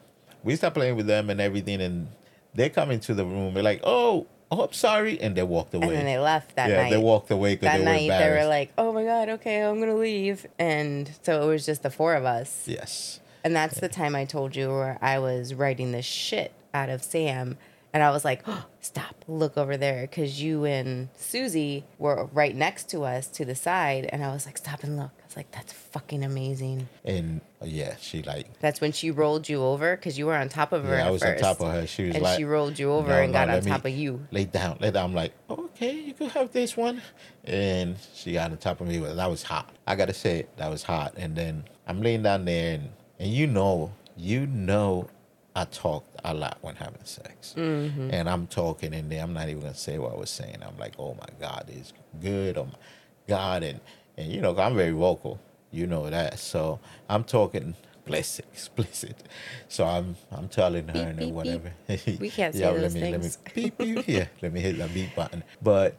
[0.44, 2.08] we start playing with them and everything, and
[2.54, 3.54] they come into the room.
[3.54, 5.86] They're like, "Oh, oh, I'm sorry," and they walked away.
[5.88, 6.90] And then they left that yeah, night.
[6.90, 9.62] they walked away because that they were night they were like, "Oh my god, okay,
[9.62, 12.64] I'm gonna leave," and so it was just the four of us.
[12.66, 13.20] yes.
[13.42, 17.02] And that's the time I told you where I was writing the shit out of
[17.02, 17.56] Sam,
[17.92, 22.54] and I was like, oh, "Stop, look over there," because you and Susie were right
[22.54, 25.36] next to us to the side, and I was like, "Stop and look." I was
[25.36, 29.96] like, "That's fucking amazing." And uh, yeah, she like That's when she rolled you over
[29.96, 30.96] because you were on top of her.
[30.96, 31.42] Yeah, I was first.
[31.42, 31.86] on top of her.
[31.86, 33.92] She was and like, she rolled you over "No, and no, got on top of
[33.92, 34.26] you.
[34.30, 35.10] Lay down, lay down.
[35.10, 37.02] I'm like, okay, you can have this one.
[37.44, 39.00] And she got on top of me.
[39.00, 39.70] Well, that was hot.
[39.86, 41.14] I gotta say, that was hot.
[41.16, 45.08] And then I'm laying down there, and and you know, you know,
[45.56, 48.10] I talked a lot when having sex, Mm-hmm.
[48.12, 49.22] and I'm talking in there.
[49.22, 50.58] I'm not even gonna say what I was saying.
[50.66, 52.56] I'm like, oh my God, it's good.
[52.56, 52.78] Oh my
[53.26, 53.80] God, and
[54.16, 55.40] and you know, I'm very vocal.
[55.72, 56.38] You know that.
[56.38, 59.22] So I'm talking explicit, explicit.
[59.68, 61.34] So I'm I'm telling her Beep, and beep, beep.
[61.34, 61.72] whatever.
[62.20, 63.38] We can't say yeah, those let me, things.
[63.46, 64.08] Let me beep beep.
[64.08, 65.42] Yeah, let me hit that beep button.
[65.62, 65.96] But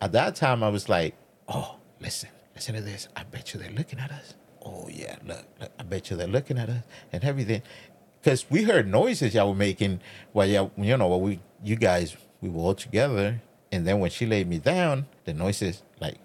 [0.00, 1.14] at that time, I was like,
[1.48, 3.08] oh, listen, listen to this.
[3.16, 4.34] I bet you they're looking at us.
[4.64, 7.62] Oh yeah, look, look I bet you they're looking at us and everything.
[8.22, 10.00] Because we heard noises y'all were making
[10.32, 13.42] while y'all, you know, while we, you guys, we were all together.
[13.72, 16.18] And then when she laid me down, the noises like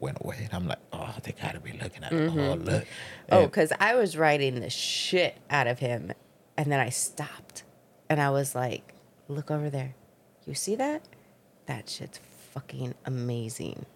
[0.00, 0.38] went away.
[0.44, 2.38] And I'm like, oh, they gotta be looking at mm-hmm.
[2.38, 2.46] us.
[2.46, 2.86] Oh, look.
[3.30, 6.12] Oh, because I was writing the shit out of him.
[6.56, 7.64] And then I stopped.
[8.08, 8.94] And I was like,
[9.28, 9.94] look over there.
[10.46, 11.06] You see that?
[11.66, 12.20] That shit's
[12.52, 13.86] fucking amazing.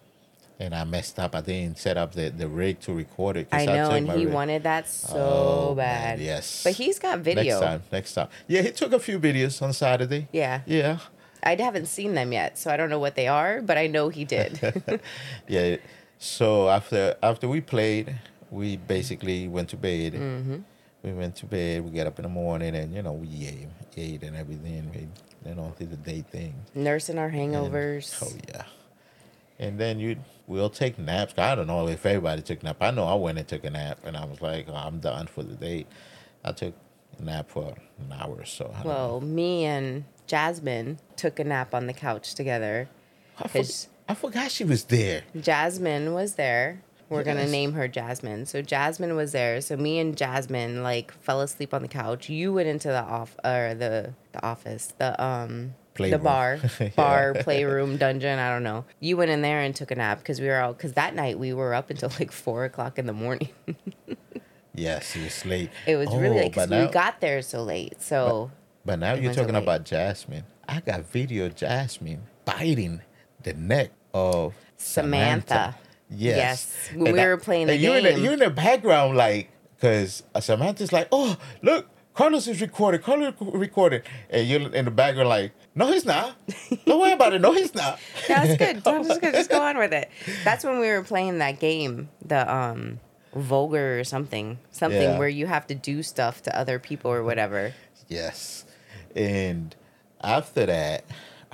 [0.58, 1.34] And I messed up.
[1.34, 3.48] I didn't set up the, the rig to record it.
[3.52, 4.34] I know, took and he rig.
[4.34, 5.16] wanted that so
[5.70, 6.20] Oh, man, bad.
[6.20, 6.62] yes.
[6.64, 7.44] But he's got video.
[7.60, 8.28] Next time, next time.
[8.48, 10.28] Yeah, he took a few videos on Saturday.
[10.32, 10.60] Yeah.
[10.66, 10.98] Yeah.
[11.42, 14.08] I haven't seen them yet, so I don't know what they are, but I know
[14.08, 14.58] he did.
[15.48, 15.76] Yeah.
[16.18, 18.18] So after after we played,
[18.50, 20.14] we basically went to bed.
[20.14, 20.56] Mm-hmm.
[21.02, 21.84] We went to bed.
[21.84, 24.90] We get up in the morning, and you know we ate, ate and everything.
[24.94, 26.54] We you know did the day thing.
[26.74, 28.18] Nursing our And- hangovers.
[28.24, 28.62] oh yeah.
[29.58, 30.16] And then you
[30.46, 31.34] we'll take naps.
[31.38, 32.76] I don't know if everybody took a nap.
[32.80, 35.26] I know I went and took a nap, and I was like, oh, I'm done
[35.26, 35.86] for the day.
[36.44, 36.74] I took
[37.18, 38.66] a nap for an hour or so.
[38.66, 38.82] Know.
[38.84, 42.88] Well, me and Jasmine took a nap on the couch together.
[43.38, 43.64] I, for-
[44.08, 45.22] I forgot she was there.
[45.40, 46.82] Jasmine was there.
[47.08, 48.46] We're gonna name her Jasmine.
[48.46, 49.60] So Jasmine was there.
[49.60, 52.28] So me and Jasmine like fell asleep on the couch.
[52.28, 56.58] You went into the off or the the office, the um the bar,
[56.96, 58.38] bar, playroom, dungeon.
[58.38, 58.84] I don't know.
[59.00, 61.38] You went in there and took a nap because we were all because that night
[61.38, 63.48] we were up until like four o'clock in the morning.
[64.74, 65.70] Yes, it was late.
[65.86, 68.02] it was really Oh, late because we got there so late.
[68.02, 68.50] So
[68.84, 70.44] But now you're went so talking about Jasmine.
[70.68, 73.00] I got video Jasmine biting
[73.42, 75.46] the neck of Samantha.
[75.48, 75.78] Samantha.
[76.10, 76.36] Yes.
[76.36, 78.22] Yes, when And we I- were playing the and you're In the, game.
[78.24, 83.02] you're in the background, like, because Samantha's like, oh, look, Carlos is recording.
[83.02, 84.00] Carlos recording.
[84.30, 86.34] And you're in the background, like, no, he's not.
[86.86, 87.40] Don't worry about it.
[87.42, 88.00] No, he's not.
[88.28, 88.82] Yeah, that's good.
[88.82, 90.10] Don't just go, just go on with it.
[90.44, 93.00] That's when we were playing that game, the um
[93.34, 95.18] vulgar or something, something Yeah.
[95.18, 97.74] where you have to do stuff to other people or whatever.
[98.08, 98.64] Yes.
[99.14, 99.76] And
[100.22, 101.04] after that,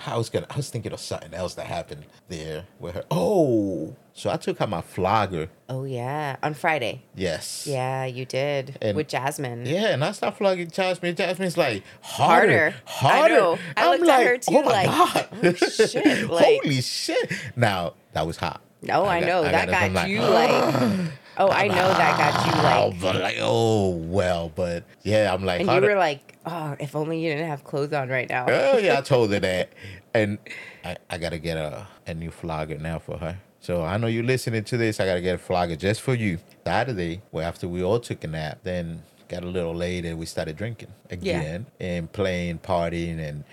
[0.06, 3.04] I was gonna I was thinking of something else that happened there with her.
[3.10, 3.94] Oh.
[4.14, 5.48] So I took out my flogger.
[5.68, 7.02] Oh yeah, on Friday.
[7.14, 7.66] Yes.
[7.66, 9.64] Yeah, you did And- with Jasmine.
[9.64, 11.14] Yeah, and I started flogging Jasmine.
[11.16, 13.36] Jasmine's like harder, Harder.
[13.54, 13.62] harder.
[13.76, 13.84] I.
[13.84, 17.32] I looked at like, her too, oh my like, god, oh, shit, like- holy shit!
[17.56, 18.60] Now that was hot.
[18.82, 21.10] No, I, got- know that got got you like.
[21.38, 23.00] Oh, I know that got you Oh, like.
[23.00, 27.22] but like, oh well, but yeah, I'm like, And you were like, oh, if only
[27.24, 28.46] you didn't have clothes on right now.
[28.48, 29.72] Oh yeah, I told her that,
[30.14, 30.38] and
[30.84, 33.38] I, I gotta get a, a new flogger now for her.
[33.60, 35.00] So I know you're listening to this.
[35.00, 36.38] I gotta get a flogger just for you.
[36.66, 40.26] Saturday, well, after we all took a nap, then got a little late and we
[40.26, 43.44] started drinking again and playing, partying, and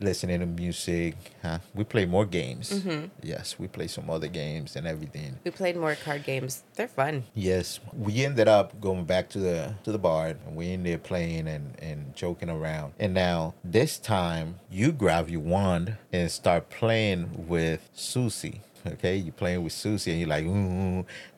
[0.00, 1.16] listening to music.
[1.42, 1.58] Huh?
[1.74, 2.70] We play more games.
[2.70, 3.06] Mm-hmm.
[3.22, 5.38] Yes, we play some other games and everything.
[5.44, 6.62] We played more card games.
[6.74, 7.24] They're fun.
[7.34, 10.98] Yes, we ended up going back to the to the bar and we in there
[10.98, 12.94] playing and, and joking around.
[12.98, 18.60] And now this time you grab your wand and start playing with Susie.
[18.86, 20.44] Okay, You're playing with Susie and you're like,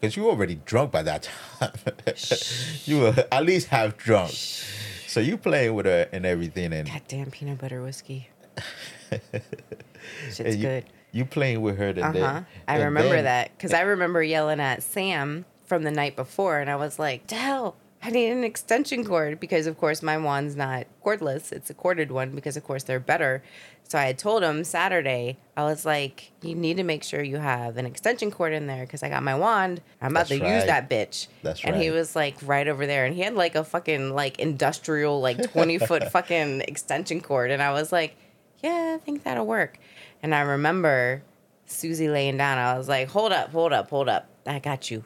[0.01, 1.29] because you already drunk by that
[1.61, 1.71] time.
[2.87, 4.35] you were at least half drunk.
[5.07, 8.29] So you playing with her and everything and, Goddamn peanut butter whiskey.
[10.33, 10.85] Shit's you, good.
[11.13, 12.21] you playing with her Uh today.
[12.21, 12.43] huh.
[12.69, 16.77] I remember that because I remember yelling at Sam from the night before, and I
[16.77, 20.87] was like, "The hell." I need an extension cord because, of course, my wand's not
[21.05, 21.51] cordless.
[21.51, 23.43] It's a corded one because, of course, they're better.
[23.89, 27.39] So I had told him Saturday, I was like, you need to make sure you
[27.39, 29.81] have an extension cord in there because I got my wand.
[30.01, 31.29] I'm about That's to use that bitch.
[31.43, 33.07] That's And he was like right over there.
[33.07, 37.51] And he had like a fucking, like, industrial, like 20 foot fucking extension cord.
[37.51, 38.17] And I was like,
[38.63, 39.79] yeah, I think that'll work.
[40.23, 41.23] And I remember
[41.67, 42.59] Susie laying down.
[42.59, 44.29] I was like, hold up, hold up, hold up.
[44.47, 45.05] I got you.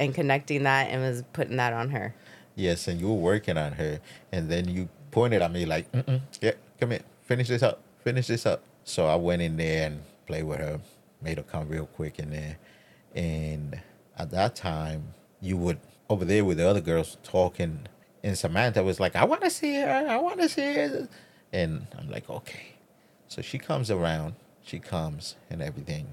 [0.00, 2.14] And connecting that and was putting that on her.
[2.56, 4.00] Yes, and you were working on her,
[4.32, 8.26] and then you pointed at me like, Mm-mm, "Yeah, come here, finish this up, finish
[8.26, 10.80] this up." So I went in there and played with her,
[11.20, 12.56] made her come real quick in there,
[13.14, 13.78] and
[14.18, 17.86] at that time, you would over there with the other girls talking,
[18.24, 21.08] and Samantha was like, "I want to see her, I want to see her,"
[21.52, 22.74] and I'm like, "Okay."
[23.28, 26.08] So she comes around, she comes and everything,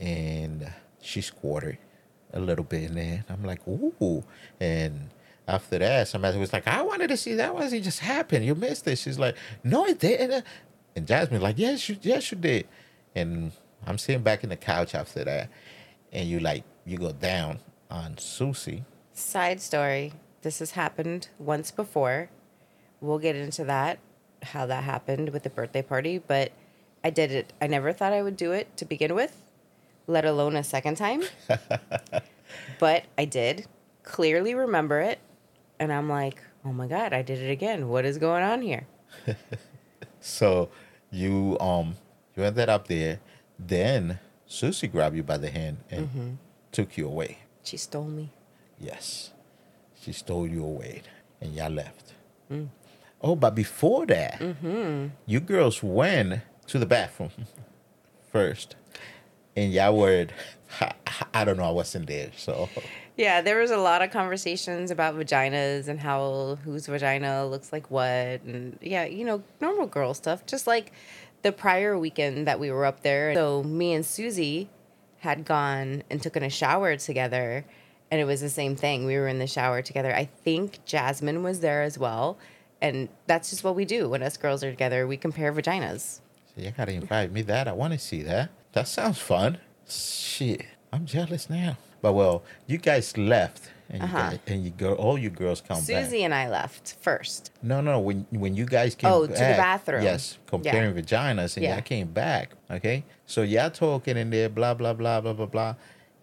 [0.00, 1.78] and she squatted
[2.32, 3.24] a little bit in there.
[3.28, 4.24] I'm like, ooh.
[4.60, 5.10] And
[5.48, 7.54] after that, somebody was like, I wanted to see that.
[7.54, 8.44] Was it just happened?
[8.44, 8.98] You missed it.
[8.98, 10.44] She's like, no, it didn't.
[10.96, 12.66] And Jasmine's like, yes, you, yes, you did.
[13.14, 13.52] And
[13.86, 15.48] I'm sitting back in the couch after that,
[16.12, 18.84] and you like, you go down on Susie.
[19.12, 20.12] Side story
[20.42, 22.30] this has happened once before.
[23.00, 23.98] We'll get into that,
[24.42, 26.52] how that happened with the birthday party, but
[27.02, 27.52] I did it.
[27.60, 29.36] I never thought I would do it to begin with,
[30.10, 31.22] let alone a second time.
[32.78, 33.66] but I did
[34.02, 35.18] clearly remember it.
[35.78, 37.88] And I'm like, oh my God, I did it again.
[37.88, 38.86] What is going on here?
[40.20, 40.68] So
[41.10, 41.96] you um
[42.36, 43.20] you ended up there.
[43.58, 46.30] Then Susie grabbed you by the hand and mm-hmm.
[46.72, 47.38] took you away.
[47.64, 48.30] She stole me.
[48.78, 49.32] Yes.
[50.00, 51.02] She stole you away
[51.40, 52.14] and y'all left.
[52.50, 52.68] Mm.
[53.22, 55.08] Oh, but before that, mm-hmm.
[55.26, 57.30] you girls went to the bathroom
[58.32, 58.76] first.
[59.56, 60.26] And y'all were,
[61.34, 62.30] I don't know, I wasn't there.
[62.36, 62.68] So,
[63.16, 67.90] Yeah, there was a lot of conversations about vaginas and how whose vagina looks like
[67.90, 70.46] what, and yeah, you know, normal girl stuff.
[70.46, 70.92] Just like
[71.42, 73.34] the prior weekend that we were up there.
[73.34, 74.68] So me and Susie
[75.18, 77.64] had gone and taken a shower together,
[78.10, 79.04] and it was the same thing.
[79.04, 80.14] We were in the shower together.
[80.14, 82.38] I think Jasmine was there as well,
[82.80, 85.06] and that's just what we do when us girls are together.
[85.06, 86.20] We compare vaginas.
[86.54, 87.68] so you gotta invite me that.
[87.68, 88.50] I wanna see that.
[88.72, 89.58] That sounds fun.
[89.88, 90.64] Shit.
[90.92, 91.76] I'm jealous now.
[92.02, 94.30] But well, you guys left and you Uh-huh.
[94.30, 96.04] guys, and you girl all you girls come back.
[96.04, 97.50] Susie and I left first.
[97.62, 97.98] No, no.
[98.00, 100.02] When when you guys came Oh, back, to the bathroom.
[100.02, 101.74] Yes, comparing vaginas, and Yeah.
[101.74, 102.50] y'all came back.
[102.70, 105.74] Okay, so y'all talking in there, blah blah blah blah blah blah,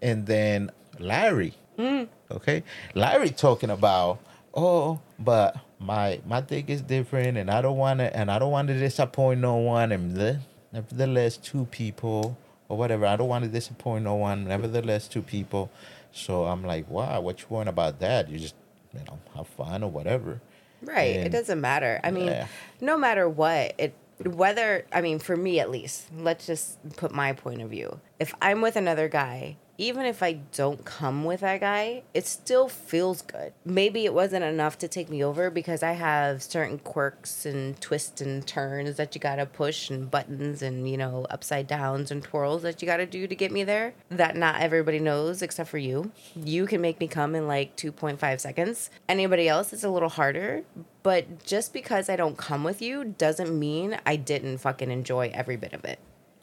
[0.02, 1.54] and then Larry.
[1.78, 2.08] Mm.
[2.32, 2.64] Okay,
[2.96, 4.20] Larry talking about
[4.56, 8.52] oh, but my my dick is different, and I don't want to, and I don't
[8.52, 10.40] want to disappoint no one, and the,
[10.72, 12.38] nevertheless, two people
[12.70, 13.06] or whatever.
[13.06, 14.46] I don't want to disappoint no one.
[14.46, 15.70] Nevertheless, two people.
[16.12, 18.30] So I'm like, wow, what you want about that?
[18.30, 18.56] You just
[18.94, 20.42] you know have fun or whatever.
[20.82, 21.16] Right.
[21.16, 22.00] it doesn't matter.
[22.04, 22.48] I mean, Yeah.
[22.82, 27.34] no matter what, it whether I mean for me at least, let's just put my
[27.34, 28.00] point of view.
[28.20, 32.68] If I'm with another guy even if I don't come with that guy, it still
[32.68, 33.54] feels good.
[33.64, 38.20] Maybe it wasn't enough to take me over because I have certain quirks and twists
[38.22, 42.64] and turns that you gotta push and buttons and, you know, upside downs and twirls
[42.64, 46.12] that you gotta do to get me there that not everybody knows except for you.
[46.36, 48.90] You can make me come in like 2.5 seconds.
[49.08, 50.64] Anybody else, it's a little harder.
[51.04, 55.56] But just because I don't come with you doesn't mean I didn't fucking enjoy every
[55.56, 56.00] bit of it.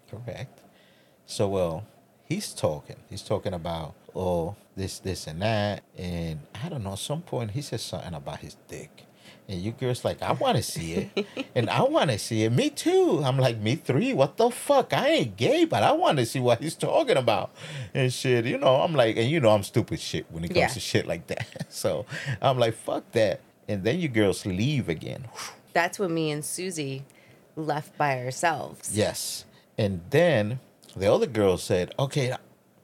[0.08, 0.60] Correct.
[1.26, 1.84] So well,
[2.28, 2.96] he's talking.
[3.10, 6.92] He's talking about oh this, this, and that, and I don't know.
[6.92, 9.04] At some point, he says something about his dick,
[9.48, 12.50] and you girls like, I want to see it, and I want to see it.
[12.52, 13.22] Me too.
[13.24, 14.12] I'm like, me three.
[14.12, 14.92] What the fuck?
[14.92, 17.52] I ain't gay, but I want to see what he's talking about,
[17.94, 18.46] and shit.
[18.46, 20.68] You know, I'm like, and you know, I'm stupid shit when it comes Yeah.
[20.68, 21.46] to shit like that.
[21.70, 22.06] So
[22.40, 23.40] I'm like, fuck that.
[23.68, 25.26] And then you girls leave again.
[25.72, 27.04] That's when me and Susie
[27.56, 28.90] left by ourselves.
[28.96, 29.44] Yes.
[29.76, 30.60] And then
[31.00, 32.34] the other girls said, okay.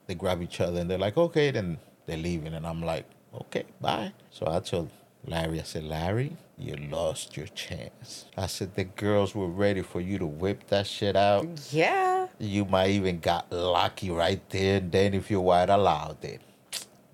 [0.06, 2.54] They grab each other and they're like, okay, then they're leaving.
[2.54, 4.12] And I'm like, okay, bye.
[4.30, 4.90] So I told
[5.24, 8.24] Larry, I said, Larry, you lost your chance.
[8.36, 11.46] I said, the girls were ready for you to whip that shit out.
[11.70, 12.26] Yeah.
[12.38, 16.40] You might even got lucky right there and then if your white allowed it.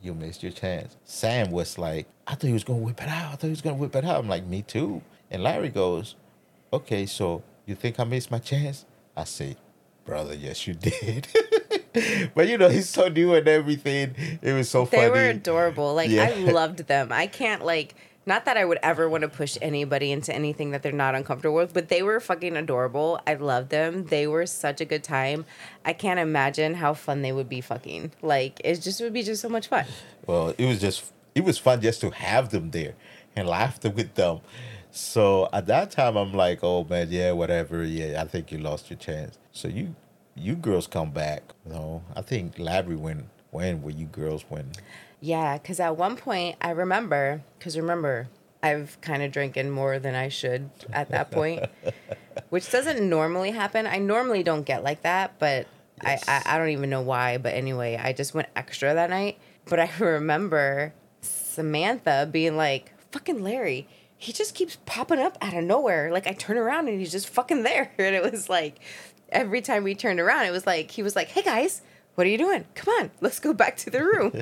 [0.01, 0.97] You missed your chance.
[1.05, 3.33] Sam was like, I thought he was gonna whip it out.
[3.33, 4.21] I thought he was gonna whip it out.
[4.21, 5.03] I'm like, me too.
[5.31, 6.15] And Larry goes,
[6.73, 8.85] Okay, so you think I missed my chance?
[9.17, 9.57] I say,
[10.07, 11.27] Brother, yes you did.
[12.35, 14.15] but you know, he's so new and everything.
[14.41, 15.09] It was so They funny.
[15.09, 15.95] They were adorable.
[15.95, 16.25] Like Yeah.
[16.25, 17.13] I loved them.
[17.13, 17.95] I can't like
[18.29, 21.55] not that I would ever want to push anybody into anything that they're not uncomfortable
[21.55, 23.21] with, but they were fucking adorable.
[23.25, 24.07] I loved them.
[24.07, 25.45] They were such a good time.
[25.85, 28.13] I can't imagine how fun they would be fucking.
[28.23, 29.87] Like it just would be just so much fun.
[30.27, 32.95] Well, it was just it was fun just to have them there
[33.35, 34.41] and laugh with them.
[34.97, 38.89] So at that time, I'm like, oh man, yeah, whatever, yeah, I think you lost
[38.89, 39.39] your chance.
[39.53, 39.95] So you
[40.35, 41.43] you girls come back.
[41.67, 44.73] You know, I think Larry went when were you girls when
[45.21, 48.29] Yeah, because at one point I remember, because remember,
[48.63, 51.67] I've kind of drinking more than I should at that point,
[52.49, 53.87] which doesn't normally happen.
[53.87, 55.67] I normally don't get like that, but
[56.03, 56.25] Yes.
[56.29, 57.37] I, I I don't even know why.
[57.39, 59.39] But anyway, I just went extra that night.
[59.67, 65.65] But I remember Samantha being like, "Fucking Larry." He just keeps popping up out of
[65.65, 66.11] nowhere.
[66.11, 67.91] Like I turn around and he's just fucking there.
[67.99, 68.81] And it was like
[69.31, 71.83] every time we turned around, it was like he was like, "Hey guys,
[72.15, 72.65] what are you doing?
[72.75, 74.33] Come on, let's go back to the room."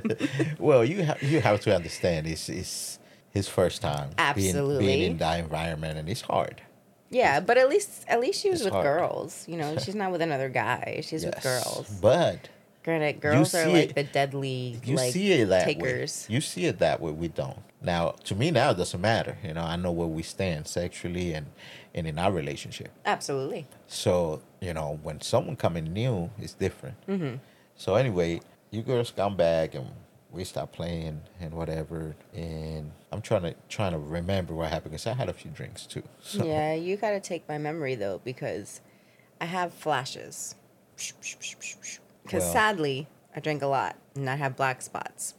[0.59, 2.99] Well, you have you have to understand it's it's
[3.31, 4.87] his first time being, Absolutely.
[4.87, 6.63] being in that environment and it's hard.
[7.11, 8.85] Yeah, but at least at least she was with hard.
[8.85, 9.45] girls.
[9.49, 11.01] You know, she's not with another guy.
[11.05, 11.89] She's with girls.
[12.01, 12.49] But
[12.85, 16.27] Granted, girls are like it- the deadly you like see it that takers.
[16.29, 16.35] way.
[16.35, 17.13] You see it that way.
[17.13, 17.59] We don't.
[17.85, 19.37] Now, to me, now it doesn't matter.
[19.45, 21.47] You know, I know where we stand sexually and
[21.95, 22.91] and in our relationship.
[23.05, 23.67] Absolutely.
[23.87, 26.97] So you know, when someone coming new, it's different.
[27.07, 27.37] Mm-hmm.
[27.77, 29.87] So anyway, you girls come back and
[30.33, 32.17] we start playing and whatever.
[32.33, 35.87] And I'm trying to trying to remember what happened because I had a few drinks
[35.87, 36.03] too.
[36.23, 38.81] So, Yeah, you got to take my memory though because
[39.41, 40.55] I have flashes.
[40.97, 45.35] Because Well- sadly, I drink a lot and I have black spots.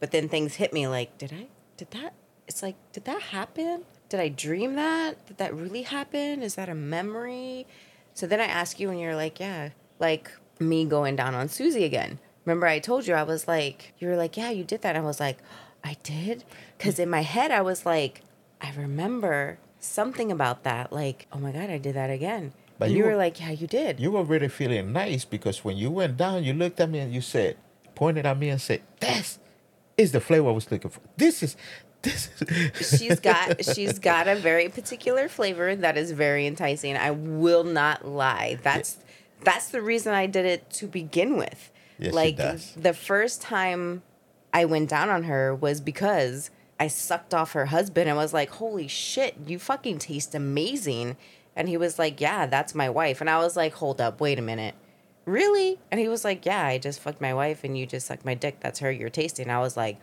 [0.00, 1.46] But then things hit me like, did I?
[1.80, 2.12] Did that?
[2.46, 3.84] It's like, did that happen?
[4.10, 5.24] Did I dream that?
[5.26, 6.42] Did that really happen?
[6.42, 7.66] Is that a memory?
[8.12, 11.84] So then I ask you, and you're like, yeah, like me going down on Susie
[11.84, 12.18] again.
[12.44, 14.94] Remember, I told you, I was like, you were like, yeah, you did that.
[14.94, 15.38] I was like,
[15.82, 16.44] I did?
[16.76, 18.20] Because in my head, I was like,
[18.60, 20.92] I remember something about that.
[20.92, 22.52] Like, oh my God, I did that again.
[22.78, 23.98] But and you you were were- like, yeah, you did.
[23.98, 27.14] you were really feeling nice because when you went down, you looked at me and
[27.14, 27.56] you said,
[27.94, 29.38] pointed at me and said, "This
[30.00, 31.00] is the flavor I was looking for.
[31.16, 31.56] This is,
[32.02, 36.96] this is." she's got she's got a very particular flavor that is very enticing.
[36.96, 38.58] I will not lie.
[38.62, 38.98] That's
[39.42, 41.70] that's the reason I did it to begin with.
[41.98, 42.36] Yes, like
[42.76, 44.02] the first time
[44.52, 48.50] I went down on her was because I sucked off her husband and was like,
[48.50, 51.16] "Holy shit, you fucking taste amazing."
[51.54, 54.38] And he was like, "Yeah, that's my wife." And I was like, "Hold up, wait
[54.38, 54.74] a minute."
[55.30, 55.78] Really?
[55.90, 58.34] And he was like, "Yeah, I just fucked my wife and you just sucked my
[58.34, 58.58] dick.
[58.60, 59.98] That's her you're tasting." I was like,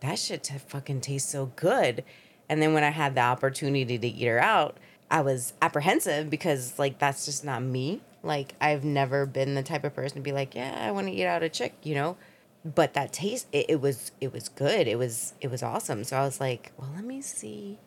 [0.00, 2.04] that shit t- fucking tastes so good.
[2.48, 4.76] And then when I had the opportunity to eat her out,
[5.10, 8.02] I was apprehensive because like that's just not me.
[8.22, 11.12] Like I've never been the type of person to be like, yeah, I want to
[11.12, 12.16] eat out a chick, you know.
[12.64, 14.86] But that taste, it, it was it was good.
[14.88, 16.04] It was it was awesome.
[16.04, 17.78] So I was like, well, let me see.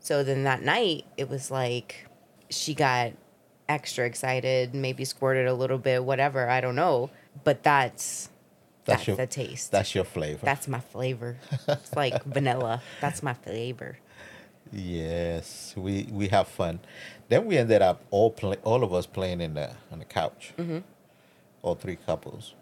[0.00, 2.06] So then that night, it was like
[2.50, 3.12] she got
[3.68, 6.48] extra excited, maybe squirted a little bit, whatever.
[6.48, 7.10] I don't know.
[7.42, 8.28] But that's
[8.84, 9.70] that's, your the taste.
[9.70, 10.44] That's your flavor.
[10.44, 11.36] That's my flavor.
[11.68, 12.82] It's like vanilla.
[13.00, 13.98] That's my flavor.
[14.72, 16.80] yes, we we have fun.
[17.28, 20.52] Then we ended up all play, all of us playing in the on the couch.
[20.58, 20.78] Mm-hmm.
[21.62, 22.54] All three couples.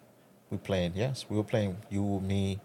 [0.51, 0.93] We playing.
[0.95, 1.79] Yes, we were playing.
[1.91, 2.61] You, me,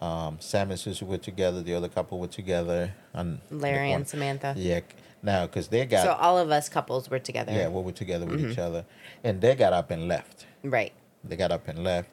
[0.00, 1.62] um, Sam and Susie were together.
[1.62, 2.94] The other couple were together.
[3.12, 4.54] And Larry and Samantha.
[4.56, 4.80] Yeah.
[5.22, 7.52] Now, because they got So all of us couples were together.
[7.52, 8.52] yeah, we were together with Mm-hmm.
[8.52, 8.84] each other,
[9.24, 10.46] and they got up and left.
[10.62, 10.92] Right.
[11.24, 12.08] They got up and left,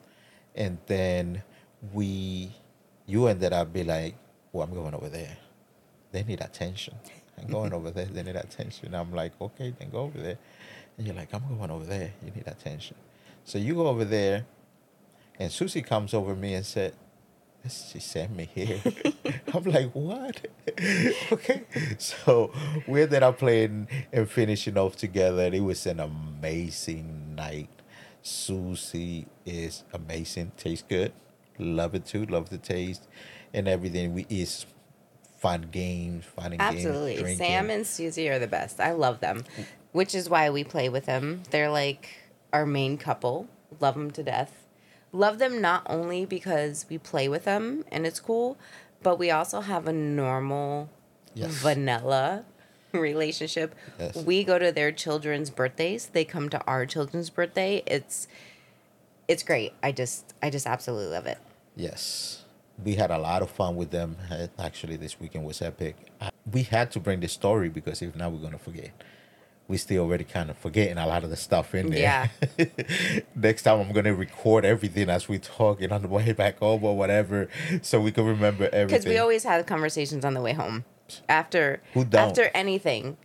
[0.56, 1.44] and then
[1.94, 2.52] we,
[3.06, 4.16] you ended up be like,
[4.52, 5.38] "Well, I'm going over there.
[6.12, 6.96] They need attention.
[7.38, 8.06] I'm going over there.
[8.06, 10.38] They need attention." I'm like, "Okay, then go over there."
[10.98, 12.12] And you're like, "I'm going over there.
[12.24, 12.96] You need attention."
[13.44, 14.46] So you go over there,
[15.40, 16.94] and Susie comes over me and said,
[17.70, 18.82] she sent me here.
[19.54, 20.48] I'm like, what?
[21.32, 21.64] okay.
[21.98, 22.52] So
[22.88, 25.44] we ended up playing and finishing off together.
[25.44, 27.70] And it was an amazing night.
[28.22, 30.52] Susie is amazing.
[30.58, 31.14] Tastes good.
[31.60, 32.26] Love it too.
[32.26, 33.08] Love the taste
[33.54, 34.14] and everything.
[34.14, 34.66] We is
[35.38, 37.12] fun games, fun and Absolutely.
[37.12, 37.46] games, drinking.
[37.46, 38.80] Sam and Susie are the best.
[38.80, 39.44] I love them,
[39.92, 41.44] which is why we play with them.
[41.52, 42.10] They're like
[42.52, 43.48] our main couple.
[43.80, 44.65] Love them to death.
[45.16, 48.58] Love them not only because we play with them and it's cool,
[49.02, 50.90] but we also have a normal
[51.34, 51.52] Yes.
[51.52, 52.44] vanilla
[52.92, 53.74] relationship.
[53.98, 54.16] Yes.
[54.18, 56.08] We go to their children's birthdays.
[56.08, 57.82] They come to our children's birthday.
[57.86, 58.28] It's
[59.28, 59.72] it's great.
[59.82, 61.38] I just I just absolutely love it.
[61.78, 62.44] Yes.
[62.84, 64.18] We had a lot of fun with them.
[64.60, 65.96] Actually, this weekend was epic.
[66.52, 68.92] We had to bring the story because if not, we're going to forget.
[69.68, 72.30] We still already kind of forgetting a lot of the stuff in there.
[72.58, 72.66] Yeah.
[73.36, 76.60] Next time, I'm going to record everything as we talk and on the way back
[76.60, 77.50] home or whatever
[77.82, 78.88] so we can remember everything.
[78.88, 80.86] Because we always have conversations on the way home.
[81.30, 81.82] After
[82.14, 83.18] after anything,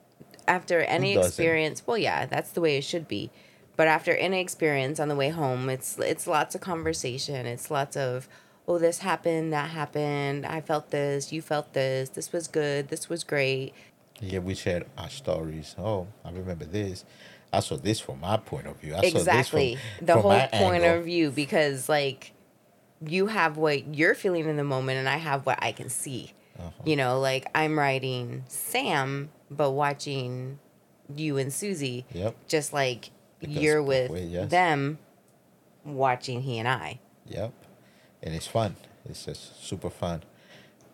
[0.46, 1.86] after any experience.
[1.86, 3.30] Well, yeah, that's the way it should be.
[3.76, 7.46] But after any experience on the way home, it's it's lots of conversation.
[7.46, 8.28] It's lots of
[8.70, 10.46] oh, this happened, that happened.
[10.46, 12.10] I felt this, you felt this.
[12.10, 12.88] This was good.
[12.88, 13.72] This was great.
[14.20, 15.74] Yeah, we shared our stories.
[15.78, 17.04] Oh, I remember this.
[17.52, 18.94] I saw this from my point of view.
[18.94, 20.98] I exactly saw this from, the from whole point angle.
[20.98, 22.32] of view because like
[23.04, 26.32] you have what you're feeling in the moment and i have what i can see
[26.58, 26.70] Uh-huh.
[26.84, 30.58] you know like i'm writing sam but watching
[31.16, 32.36] you and susie Yep.
[32.46, 34.50] just like Because you're with way, yes.
[34.50, 34.98] them
[35.84, 37.52] watching he and i Yep.
[38.22, 38.76] And it's fun.
[39.08, 40.22] It's just super fun.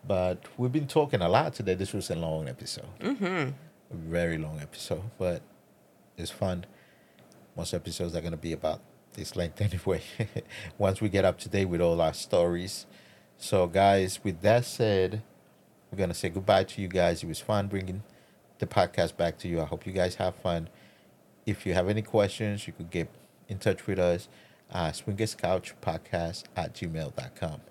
[0.07, 1.75] But we've been talking a lot today.
[1.75, 2.87] This was a long episode.
[2.99, 3.25] Mm-hmm.
[3.25, 5.41] A very long episode, but
[6.17, 6.65] it's fun.
[7.55, 8.79] Most episodes are going to be about
[9.13, 10.01] this length anyway.
[10.77, 12.85] Once we get up to date with all our stories.
[13.37, 15.21] So, guys, with that said,
[15.91, 17.23] we're going to say goodbye to you guys.
[17.23, 18.03] It was fun bringing
[18.59, 19.61] the podcast back to you.
[19.61, 20.69] I hope you guys have fun.
[21.45, 23.09] If you have any questions, you could get
[23.47, 24.27] in touch with us
[24.71, 27.61] uh, Swingers Couch Podcast at gmail.com.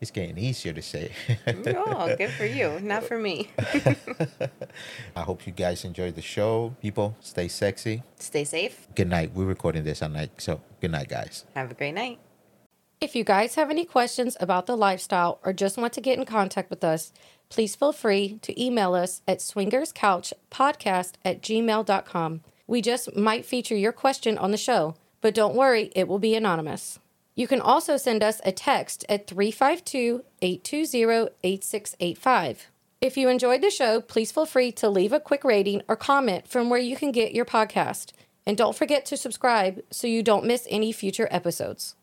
[0.00, 1.12] It's getting easier to say.
[1.46, 3.50] oh good for you not for me
[5.16, 6.74] I hope you guys enjoyed the show.
[6.82, 8.02] People, stay sexy.
[8.18, 9.32] stay safe Good night.
[9.34, 10.30] We're recording this at night.
[10.38, 11.44] So, good night, guys.
[11.54, 12.18] have a great night
[13.00, 16.24] If you guys have any questions about the lifestyle or just want to get in
[16.24, 17.12] contact with us,
[17.48, 22.40] please feel free to email us at swingerscouchpodcast at gmail.com.
[22.66, 26.34] We just might feature your question on the show, but don't worry, it will be
[26.34, 26.98] anonymous.
[27.36, 32.70] You can also send us a text at 352 820 8685.
[33.02, 36.48] If you enjoyed the show, please feel free to leave a quick rating or comment
[36.48, 38.12] from where you can get your podcast.
[38.46, 41.94] And don't forget to subscribe so you don't miss any future episodes.